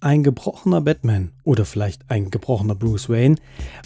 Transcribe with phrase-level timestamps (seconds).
[0.00, 3.36] Ein gebrochener Batman oder vielleicht ein gebrochener Bruce Wayne.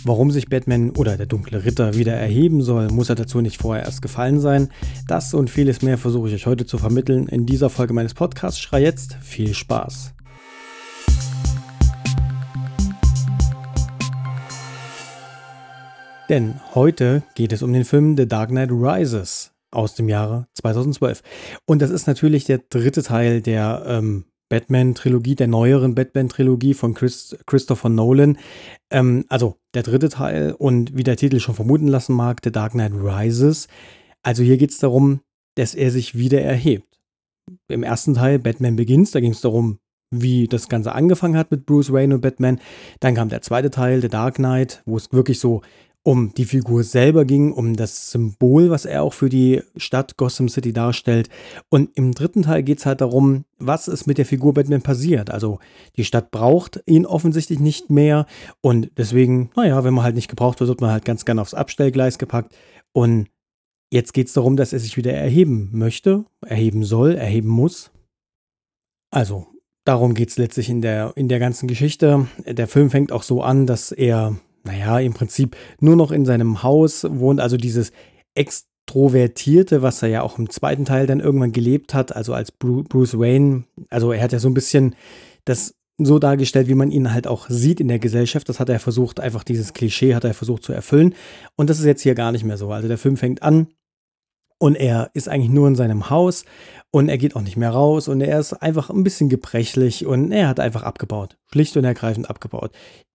[0.05, 3.85] Warum sich Batman oder der dunkle Ritter wieder erheben soll, muss er dazu nicht vorher
[3.85, 4.71] erst gefallen sein.
[5.07, 8.59] Das und vieles mehr versuche ich euch heute zu vermitteln in dieser Folge meines Podcasts.
[8.59, 10.15] Schrei jetzt, viel Spaß.
[16.29, 21.23] Denn heute geht es um den Film The Dark Knight Rises aus dem Jahre 2012.
[21.67, 27.37] Und das ist natürlich der dritte Teil der ähm, Batman-Trilogie, der neueren Batman-Trilogie von Chris,
[27.47, 28.37] Christopher Nolan.
[28.91, 32.73] Ähm, also der dritte Teil und wie der Titel schon vermuten lassen mag, The Dark
[32.73, 33.69] Knight Rises.
[34.23, 35.21] Also hier geht es darum,
[35.55, 37.01] dass er sich wieder erhebt.
[37.69, 39.79] Im ersten Teil, Batman Begins, da ging es darum,
[40.11, 42.61] wie das Ganze angefangen hat mit Bruce Wayne und Batman.
[42.99, 45.63] Dann kam der zweite Teil, The Dark Knight, wo es wirklich so
[46.03, 50.49] um die Figur selber ging, um das Symbol, was er auch für die Stadt Gotham
[50.49, 51.29] City darstellt.
[51.69, 55.31] Und im dritten Teil geht es halt darum, was ist mit der Figur Batman passiert.
[55.31, 55.59] Also
[55.97, 58.27] die Stadt braucht ihn offensichtlich nicht mehr
[58.63, 61.55] und deswegen, naja, wenn man halt nicht gebraucht wird, wird man halt ganz gerne aufs
[61.55, 62.57] Abstellgleis gepackt.
[62.93, 63.29] Und
[63.93, 67.91] jetzt geht es darum, dass er sich wieder erheben möchte, erheben soll, erheben muss.
[69.11, 69.49] Also
[69.85, 72.27] darum geht es letztlich in der, in der ganzen Geschichte.
[72.47, 76.63] Der Film fängt auch so an, dass er naja, im Prinzip nur noch in seinem
[76.63, 77.93] Haus wohnt, also dieses
[78.35, 83.19] Extrovertierte, was er ja auch im zweiten Teil dann irgendwann gelebt hat, also als Bruce
[83.19, 84.95] Wayne, also er hat ja so ein bisschen
[85.45, 85.75] das
[86.07, 88.49] so dargestellt, wie man ihn halt auch sieht in der Gesellschaft.
[88.49, 91.15] Das hat er versucht, einfach dieses Klischee hat er versucht zu erfüllen.
[91.57, 92.73] Und das ist jetzt hier gar nicht mehr so.
[92.73, 93.69] Also der Film fängt an
[94.59, 96.45] und er ist eigentlich nur in seinem Haus
[96.91, 100.33] und er geht auch nicht mehr raus und er ist einfach ein bisschen gebrechlich und
[100.33, 101.39] er hat einfach abgebaut.
[101.51, 102.73] Schlicht und ergreifend abgebaut.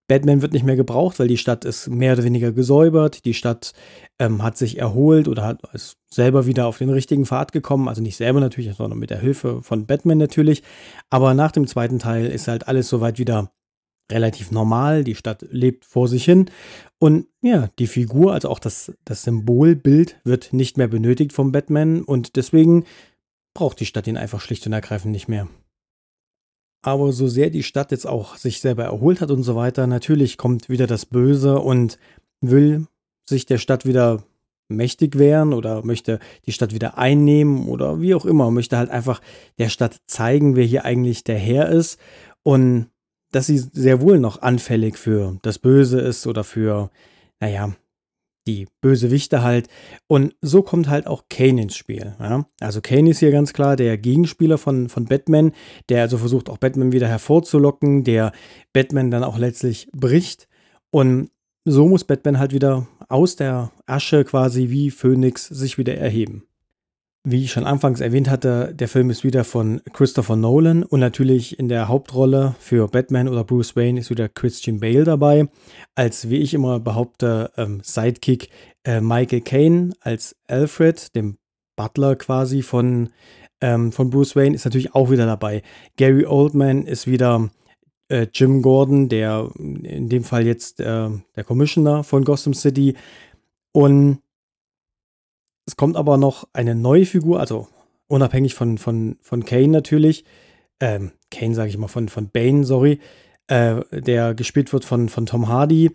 [0.08, 3.24] Batman wird nicht mehr gebraucht, weil die Stadt ist mehr oder weniger gesäubert.
[3.24, 3.72] Die Stadt
[4.18, 7.88] ähm, hat sich erholt oder hat, ist selber wieder auf den richtigen Pfad gekommen.
[7.88, 10.62] Also nicht selber natürlich, sondern mit der Hilfe von Batman natürlich.
[11.10, 13.50] Aber nach dem zweiten Teil ist halt alles soweit wieder
[14.10, 15.02] relativ normal.
[15.02, 16.50] Die Stadt lebt vor sich hin.
[16.98, 22.02] Und ja, die Figur, also auch das, das Symbolbild, wird nicht mehr benötigt vom Batman.
[22.02, 22.84] Und deswegen
[23.54, 25.48] braucht die Stadt ihn einfach schlicht und ergreifend nicht mehr.
[26.86, 30.38] Aber so sehr die Stadt jetzt auch sich selber erholt hat und so weiter, natürlich
[30.38, 31.98] kommt wieder das Böse und
[32.40, 32.86] will
[33.28, 34.22] sich der Stadt wieder
[34.68, 39.20] mächtig werden oder möchte die Stadt wieder einnehmen oder wie auch immer, möchte halt einfach
[39.58, 41.98] der Stadt zeigen, wer hier eigentlich der Herr ist
[42.44, 42.86] und
[43.32, 46.90] dass sie sehr wohl noch anfällig für das Böse ist oder für,
[47.40, 47.74] naja,
[48.46, 49.68] die Bösewichte halt.
[50.06, 52.14] Und so kommt halt auch Kane ins Spiel.
[52.20, 52.46] Ja?
[52.60, 55.52] Also Kane ist hier ganz klar der Gegenspieler von, von Batman,
[55.88, 58.32] der also versucht auch Batman wieder hervorzulocken, der
[58.72, 60.48] Batman dann auch letztlich bricht.
[60.90, 61.30] Und
[61.64, 66.46] so muss Batman halt wieder aus der Asche quasi wie Phönix sich wieder erheben.
[67.28, 71.58] Wie ich schon anfangs erwähnt hatte, der Film ist wieder von Christopher Nolan und natürlich
[71.58, 75.48] in der Hauptrolle für Batman oder Bruce Wayne ist wieder Christian Bale dabei.
[75.96, 78.48] Als, wie ich immer behaupte, ähm, Sidekick
[78.84, 81.36] äh, Michael Caine als Alfred, dem
[81.74, 83.08] Butler quasi von,
[83.60, 85.64] ähm, von Bruce Wayne, ist natürlich auch wieder dabei.
[85.96, 87.50] Gary Oldman ist wieder
[88.06, 92.94] äh, Jim Gordon, der in dem Fall jetzt äh, der Commissioner von Gotham City.
[93.72, 94.20] Und
[95.66, 97.68] es kommt aber noch eine neue Figur, also
[98.06, 100.24] unabhängig von, von, von Kane natürlich.
[100.80, 103.00] Ähm, Kane sage ich mal, von, von Bane, sorry.
[103.48, 105.90] Äh, der gespielt wird von, von Tom Hardy.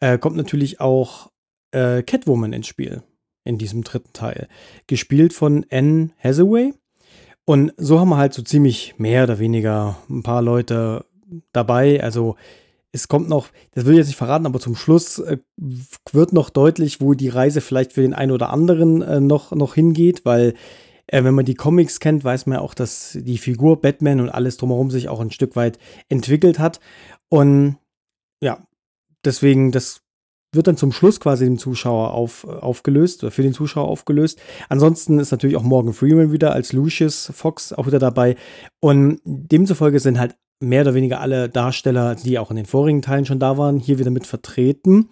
[0.00, 1.30] Äh, kommt natürlich auch
[1.72, 3.02] äh, Catwoman ins Spiel
[3.44, 4.48] in diesem dritten Teil.
[4.86, 6.74] Gespielt von Anne Hathaway.
[7.44, 11.04] Und so haben wir halt so ziemlich mehr oder weniger ein paar Leute
[11.52, 12.02] dabei.
[12.02, 12.36] Also
[12.96, 16.50] es kommt noch, das will ich jetzt nicht verraten, aber zum Schluss äh, wird noch
[16.50, 20.54] deutlich, wo die Reise vielleicht für den einen oder anderen äh, noch, noch hingeht, weil
[21.06, 24.30] äh, wenn man die Comics kennt, weiß man ja auch, dass die Figur Batman und
[24.30, 26.80] alles drumherum sich auch ein Stück weit entwickelt hat.
[27.28, 27.76] Und
[28.42, 28.66] ja,
[29.24, 30.00] deswegen, das
[30.52, 34.40] wird dann zum Schluss quasi dem Zuschauer auf, aufgelöst oder für den Zuschauer aufgelöst.
[34.68, 38.36] Ansonsten ist natürlich auch Morgan Freeman wieder als Lucius Fox auch wieder dabei.
[38.80, 43.26] Und demzufolge sind halt mehr oder weniger alle Darsteller, die auch in den vorigen Teilen
[43.26, 45.10] schon da waren, hier wieder mit vertreten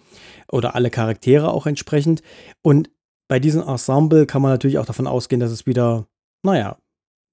[0.51, 2.21] oder alle Charaktere auch entsprechend.
[2.61, 2.89] Und
[3.27, 6.07] bei diesem Ensemble kann man natürlich auch davon ausgehen, dass es wieder,
[6.43, 6.77] naja,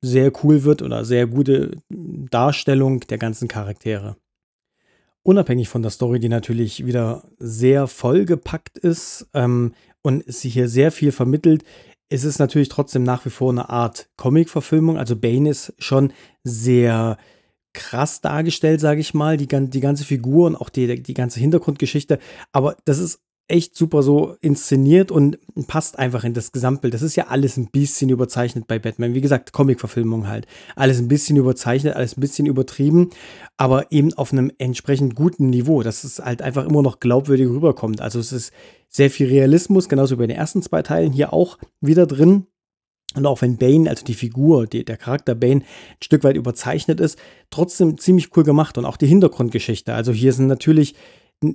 [0.02, 4.16] sehr cool wird oder sehr gute Darstellung der ganzen Charaktere.
[5.22, 10.90] Unabhängig von der Story, die natürlich wieder sehr vollgepackt ist ähm, und sie hier sehr
[10.90, 11.62] viel vermittelt,
[12.08, 14.98] ist es natürlich trotzdem nach wie vor eine Art Comic-Verfilmung.
[14.98, 16.12] Also Bane ist schon
[16.42, 17.16] sehr
[17.72, 22.18] krass dargestellt, sage ich mal, die, die ganze Figur und auch die, die ganze Hintergrundgeschichte.
[22.52, 26.94] Aber das ist echt super so inszeniert und passt einfach in das Gesamtbild.
[26.94, 29.14] Das ist ja alles ein bisschen überzeichnet bei Batman.
[29.14, 30.46] Wie gesagt, Comic-Verfilmung halt.
[30.74, 33.10] Alles ein bisschen überzeichnet, alles ein bisschen übertrieben,
[33.56, 38.00] aber eben auf einem entsprechend guten Niveau, dass es halt einfach immer noch glaubwürdig rüberkommt.
[38.00, 38.52] Also es ist
[38.88, 42.46] sehr viel Realismus, genauso wie bei den ersten zwei Teilen hier auch wieder drin.
[43.14, 47.00] Und auch wenn Bane, also die Figur, die, der Charakter Bane, ein Stück weit überzeichnet
[47.00, 47.18] ist,
[47.50, 48.78] trotzdem ziemlich cool gemacht.
[48.78, 49.94] Und auch die Hintergrundgeschichte.
[49.94, 50.94] Also hier sind natürlich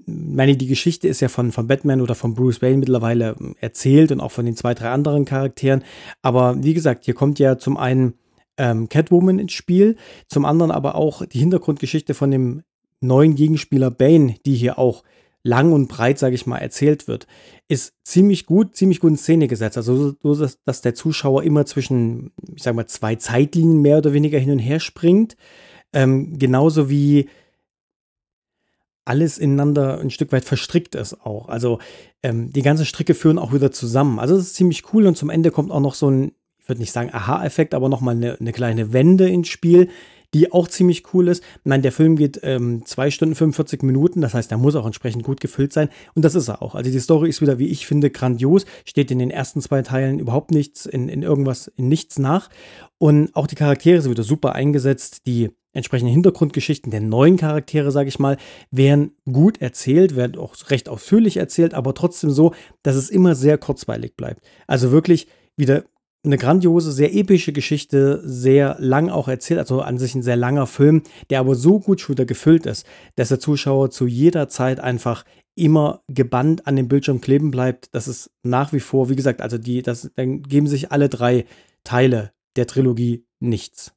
[0.05, 4.19] meine, die Geschichte ist ja von, von Batman oder von Bruce Wayne mittlerweile erzählt und
[4.19, 5.83] auch von den zwei, drei anderen Charakteren.
[6.21, 8.13] Aber wie gesagt, hier kommt ja zum einen
[8.57, 9.95] ähm, Catwoman ins Spiel,
[10.27, 12.63] zum anderen aber auch die Hintergrundgeschichte von dem
[12.99, 15.03] neuen Gegenspieler Bane, die hier auch
[15.47, 17.25] lang und breit, sage ich mal, erzählt wird,
[17.67, 19.77] ist ziemlich gut, ziemlich gut in Szene gesetzt.
[19.77, 24.13] Also so, dass, dass der Zuschauer immer zwischen, ich sage mal, zwei Zeitlinien mehr oder
[24.13, 25.37] weniger hin und her springt.
[25.93, 27.29] Ähm, genauso wie
[29.05, 31.47] alles ineinander ein Stück weit verstrickt ist auch.
[31.47, 31.79] Also
[32.23, 34.19] ähm, die ganzen Stricke führen auch wieder zusammen.
[34.19, 36.81] Also das ist ziemlich cool und zum Ende kommt auch noch so ein, ich würde
[36.81, 39.87] nicht sagen Aha-Effekt, aber nochmal eine, eine kleine Wende ins Spiel,
[40.33, 41.43] die auch ziemlich cool ist.
[41.63, 45.23] Nein, der Film geht ähm, zwei Stunden 45 Minuten, das heißt, er muss auch entsprechend
[45.23, 46.75] gut gefüllt sein und das ist er auch.
[46.75, 50.19] Also die Story ist wieder, wie ich finde, grandios, steht in den ersten zwei Teilen
[50.19, 52.49] überhaupt nichts, in, in irgendwas, in nichts nach
[52.97, 58.09] und auch die Charaktere sind wieder super eingesetzt, die entsprechenden Hintergrundgeschichten der neuen Charaktere, sage
[58.09, 58.37] ich mal,
[58.71, 63.59] werden gut erzählt, werden auch recht ausführlich erzählt, aber trotzdem so, dass es immer sehr
[63.59, 64.41] kurzweilig bleibt.
[64.65, 65.83] Also wirklich wieder
[66.27, 70.67] eine grandiose, sehr epische Geschichte, sehr lang auch erzählt, also an sich ein sehr langer
[70.67, 72.85] Film, der aber so gut wieder gefüllt ist,
[73.15, 75.25] dass der Zuschauer zu jeder Zeit einfach
[75.55, 77.93] immer gebannt an dem Bildschirm kleben bleibt.
[77.95, 81.45] Das ist nach wie vor, wie gesagt, also die, das, dann geben sich alle drei
[81.83, 83.93] Teile der Trilogie nichts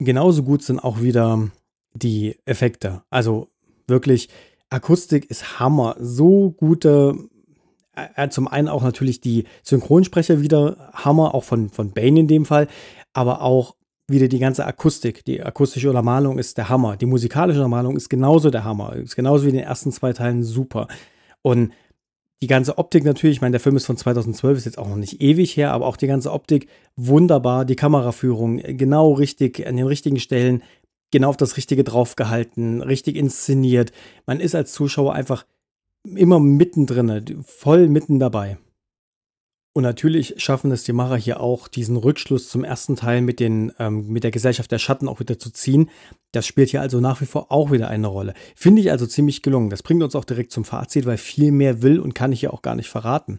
[0.00, 1.50] genauso gut sind auch wieder
[1.92, 3.02] die Effekte.
[3.10, 3.48] Also
[3.86, 4.28] wirklich,
[4.70, 5.96] Akustik ist Hammer.
[6.00, 7.14] So gute,
[8.30, 12.68] zum einen auch natürlich die Synchronsprecher wieder Hammer, auch von, von Bane in dem Fall,
[13.12, 13.74] aber auch
[14.08, 15.24] wieder die ganze Akustik.
[15.24, 16.96] Die akustische Untermalung ist der Hammer.
[16.96, 18.96] Die musikalische Untermalung ist genauso der Hammer.
[18.96, 20.88] Ist genauso wie in den ersten zwei Teilen super.
[21.42, 21.72] Und
[22.42, 24.96] die ganze Optik natürlich, ich meine, der Film ist von 2012, ist jetzt auch noch
[24.96, 29.86] nicht ewig her, aber auch die ganze Optik wunderbar, die Kameraführung genau richtig, an den
[29.86, 30.62] richtigen Stellen,
[31.10, 33.92] genau auf das Richtige draufgehalten, richtig inszeniert.
[34.26, 35.44] Man ist als Zuschauer einfach
[36.04, 38.58] immer mittendrin, voll mitten dabei.
[39.72, 43.72] Und natürlich schaffen es die Macher hier auch, diesen Rückschluss zum ersten Teil mit, den,
[43.78, 45.90] ähm, mit der Gesellschaft der Schatten auch wieder zu ziehen.
[46.32, 48.34] Das spielt hier also nach wie vor auch wieder eine Rolle.
[48.56, 49.70] Finde ich also ziemlich gelungen.
[49.70, 52.50] Das bringt uns auch direkt zum Fazit, weil viel mehr will und kann ich ja
[52.50, 53.38] auch gar nicht verraten.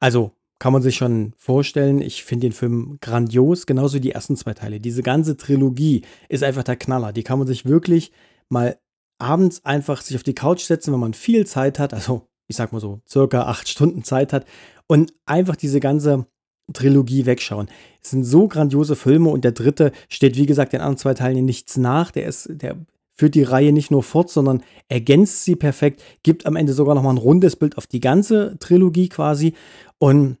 [0.00, 4.36] Also kann man sich schon vorstellen, ich finde den Film grandios, genauso wie die ersten
[4.36, 4.80] zwei Teile.
[4.80, 7.12] Diese ganze Trilogie ist einfach der Knaller.
[7.12, 8.12] Die kann man sich wirklich
[8.48, 8.78] mal
[9.18, 11.94] abends einfach sich auf die Couch setzen, wenn man viel Zeit hat.
[11.94, 14.46] Also ich sag mal so, circa acht Stunden Zeit hat
[14.86, 16.26] und einfach diese ganze
[16.72, 17.68] Trilogie wegschauen.
[18.02, 21.44] Es sind so grandiose Filme und der dritte steht, wie gesagt, den anderen zwei Teilen
[21.44, 22.10] nichts nach.
[22.10, 22.76] Der ist, der
[23.14, 27.14] führt die Reihe nicht nur fort, sondern ergänzt sie perfekt, gibt am Ende sogar nochmal
[27.14, 29.54] ein rundes Bild auf die ganze Trilogie quasi
[29.98, 30.38] und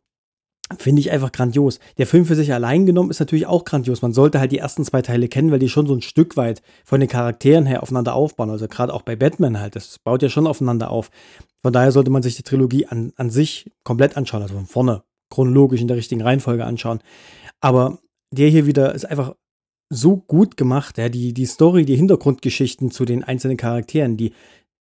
[0.78, 1.78] finde ich einfach grandios.
[1.96, 4.02] Der Film für sich allein genommen ist natürlich auch grandios.
[4.02, 6.62] Man sollte halt die ersten zwei Teile kennen, weil die schon so ein Stück weit
[6.84, 8.50] von den Charakteren her aufeinander aufbauen.
[8.50, 11.10] Also gerade auch bei Batman halt, das baut ja schon aufeinander auf.
[11.62, 15.02] Von daher sollte man sich die Trilogie an, an sich komplett anschauen, also von vorne
[15.30, 17.00] chronologisch in der richtigen Reihenfolge anschauen.
[17.60, 17.98] Aber
[18.32, 19.34] der hier wieder ist einfach
[19.88, 24.32] so gut gemacht, ja, die, die Story, die Hintergrundgeschichten zu den einzelnen Charakteren, die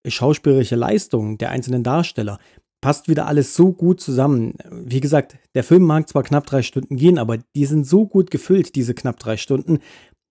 [0.08, 2.39] schauspielerische Leistung der einzelnen Darsteller,
[2.86, 4.54] passt wieder alles so gut zusammen.
[4.70, 8.30] Wie gesagt, der Film mag zwar knapp drei Stunden gehen, aber die sind so gut
[8.30, 9.80] gefüllt, diese knapp drei Stunden.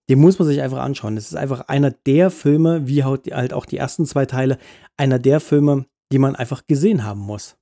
[0.09, 1.17] Den muss man sich einfach anschauen.
[1.17, 4.57] Es ist einfach einer der Filme, wie halt auch die ersten zwei Teile,
[4.95, 7.57] einer der Filme, die man einfach gesehen haben muss.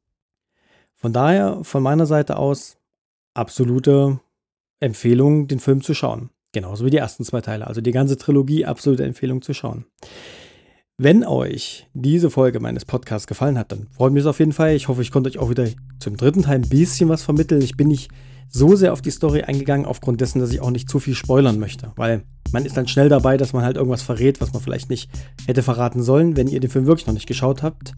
[0.94, 2.78] Von daher, von meiner Seite aus,
[3.34, 4.20] absolute
[4.80, 6.30] Empfehlung, den Film zu schauen.
[6.52, 7.66] Genauso wie die ersten zwei Teile.
[7.66, 9.86] Also die ganze Trilogie, absolute Empfehlung zu schauen.
[10.98, 14.76] Wenn euch diese Folge meines Podcasts gefallen hat, dann freut mich es auf jeden Fall.
[14.76, 15.68] Ich hoffe, ich konnte euch auch wieder
[16.00, 17.62] zum dritten Teil ein bisschen was vermitteln.
[17.62, 18.12] Ich bin nicht
[18.48, 21.58] so sehr auf die Story eingegangen, aufgrund dessen, dass ich auch nicht zu viel spoilern
[21.58, 24.92] möchte, weil man ist dann schnell dabei, dass man halt irgendwas verrät, was man vielleicht
[24.92, 25.10] nicht
[25.48, 27.94] hätte verraten sollen, wenn ihr den Film wirklich noch nicht geschaut habt,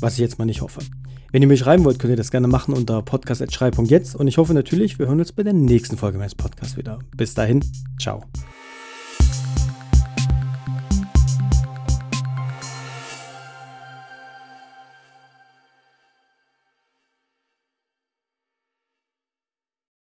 [0.00, 0.80] was ich jetzt mal nicht hoffe.
[1.32, 4.54] Wenn ihr mich schreiben wollt, könnt ihr das gerne machen unter podcast.schrei.jetzt und ich hoffe
[4.54, 7.00] natürlich, wir hören uns bei der nächsten Folge meines Podcasts wieder.
[7.16, 7.64] Bis dahin,
[7.98, 8.22] ciao.